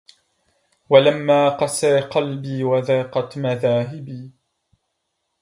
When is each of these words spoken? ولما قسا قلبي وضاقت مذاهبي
ولما 0.89 1.49
قسا 1.49 1.99
قلبي 1.99 2.63
وضاقت 2.63 3.37
مذاهبي 3.37 4.31